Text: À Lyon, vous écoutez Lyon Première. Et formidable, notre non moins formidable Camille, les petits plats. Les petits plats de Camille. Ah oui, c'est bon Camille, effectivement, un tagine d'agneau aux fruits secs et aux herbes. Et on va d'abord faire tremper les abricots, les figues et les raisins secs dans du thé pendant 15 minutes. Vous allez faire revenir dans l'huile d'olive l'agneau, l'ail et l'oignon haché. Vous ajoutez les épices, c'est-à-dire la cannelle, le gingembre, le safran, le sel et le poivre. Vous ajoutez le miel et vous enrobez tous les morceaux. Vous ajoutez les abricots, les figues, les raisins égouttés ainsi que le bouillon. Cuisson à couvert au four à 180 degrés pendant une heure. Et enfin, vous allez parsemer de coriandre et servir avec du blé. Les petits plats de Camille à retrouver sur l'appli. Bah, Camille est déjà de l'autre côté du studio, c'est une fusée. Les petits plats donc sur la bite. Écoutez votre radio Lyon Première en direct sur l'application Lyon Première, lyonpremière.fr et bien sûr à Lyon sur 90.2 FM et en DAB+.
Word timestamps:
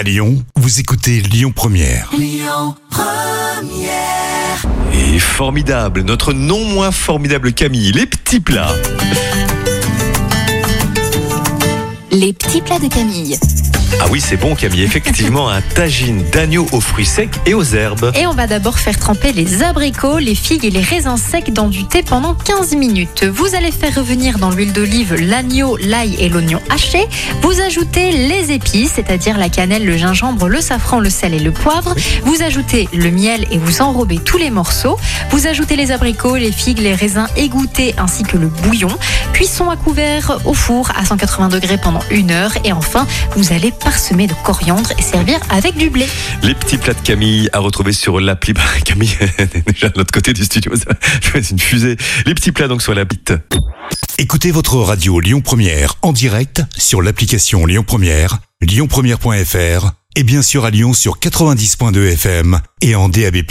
À 0.00 0.02
Lyon, 0.02 0.42
vous 0.56 0.80
écoutez 0.80 1.20
Lyon 1.20 1.52
Première. 1.54 2.10
Et 4.94 5.18
formidable, 5.18 6.00
notre 6.00 6.32
non 6.32 6.64
moins 6.64 6.90
formidable 6.90 7.52
Camille, 7.52 7.92
les 7.92 8.06
petits 8.06 8.40
plats. 8.40 8.72
Les 12.10 12.32
petits 12.32 12.62
plats 12.62 12.78
de 12.78 12.88
Camille. 12.88 13.38
Ah 13.98 14.06
oui, 14.10 14.20
c'est 14.20 14.36
bon 14.36 14.54
Camille, 14.54 14.82
effectivement, 14.82 15.48
un 15.48 15.60
tagine 15.60 16.22
d'agneau 16.30 16.66
aux 16.72 16.80
fruits 16.80 17.06
secs 17.06 17.40
et 17.46 17.54
aux 17.54 17.64
herbes. 17.64 18.12
Et 18.14 18.26
on 18.26 18.32
va 18.32 18.46
d'abord 18.46 18.78
faire 18.78 18.98
tremper 18.98 19.32
les 19.32 19.62
abricots, 19.62 20.18
les 20.18 20.34
figues 20.34 20.64
et 20.64 20.70
les 20.70 20.80
raisins 20.80 21.16
secs 21.16 21.52
dans 21.52 21.68
du 21.68 21.86
thé 21.86 22.02
pendant 22.02 22.34
15 22.34 22.76
minutes. 22.76 23.24
Vous 23.24 23.54
allez 23.54 23.72
faire 23.72 23.94
revenir 23.94 24.38
dans 24.38 24.50
l'huile 24.50 24.72
d'olive 24.72 25.14
l'agneau, 25.14 25.76
l'ail 25.76 26.16
et 26.18 26.28
l'oignon 26.28 26.60
haché. 26.70 27.06
Vous 27.42 27.60
ajoutez 27.60 28.12
les 28.12 28.52
épices, 28.52 28.92
c'est-à-dire 28.94 29.38
la 29.38 29.48
cannelle, 29.48 29.84
le 29.84 29.96
gingembre, 29.96 30.48
le 30.48 30.60
safran, 30.60 31.00
le 31.00 31.10
sel 31.10 31.34
et 31.34 31.38
le 31.38 31.50
poivre. 31.50 31.94
Vous 32.24 32.42
ajoutez 32.42 32.88
le 32.92 33.10
miel 33.10 33.46
et 33.50 33.58
vous 33.58 33.82
enrobez 33.82 34.18
tous 34.18 34.38
les 34.38 34.50
morceaux. 34.50 34.98
Vous 35.30 35.46
ajoutez 35.46 35.76
les 35.76 35.90
abricots, 35.90 36.36
les 36.36 36.52
figues, 36.52 36.78
les 36.78 36.94
raisins 36.94 37.26
égouttés 37.36 37.94
ainsi 37.98 38.22
que 38.22 38.36
le 38.36 38.46
bouillon. 38.46 38.90
Cuisson 39.32 39.70
à 39.70 39.76
couvert 39.76 40.38
au 40.44 40.54
four 40.54 40.90
à 40.96 41.04
180 41.04 41.48
degrés 41.48 41.78
pendant 41.78 42.02
une 42.10 42.30
heure. 42.30 42.52
Et 42.64 42.72
enfin, 42.72 43.06
vous 43.36 43.52
allez 43.52 43.72
parsemer 43.82 44.26
de 44.26 44.34
coriandre 44.44 44.90
et 44.98 45.02
servir 45.02 45.38
avec 45.50 45.76
du 45.76 45.90
blé. 45.90 46.06
Les 46.42 46.54
petits 46.54 46.78
plats 46.78 46.94
de 46.94 47.00
Camille 47.00 47.48
à 47.52 47.58
retrouver 47.58 47.92
sur 47.92 48.20
l'appli. 48.20 48.52
Bah, 48.52 48.62
Camille 48.84 49.16
est 49.38 49.68
déjà 49.68 49.88
de 49.88 49.98
l'autre 49.98 50.12
côté 50.12 50.32
du 50.32 50.44
studio, 50.44 50.72
c'est 51.32 51.50
une 51.50 51.58
fusée. 51.58 51.96
Les 52.26 52.34
petits 52.34 52.52
plats 52.52 52.68
donc 52.68 52.82
sur 52.82 52.94
la 52.94 53.04
bite. 53.04 53.32
Écoutez 54.18 54.50
votre 54.50 54.76
radio 54.76 55.18
Lyon 55.18 55.40
Première 55.40 55.94
en 56.02 56.12
direct 56.12 56.62
sur 56.76 57.02
l'application 57.02 57.66
Lyon 57.66 57.84
Première, 57.86 58.38
lyonpremière.fr 58.60 59.92
et 60.16 60.22
bien 60.22 60.42
sûr 60.42 60.64
à 60.64 60.70
Lyon 60.70 60.92
sur 60.92 61.18
90.2 61.18 62.12
FM 62.12 62.60
et 62.82 62.94
en 62.94 63.08
DAB+. 63.08 63.42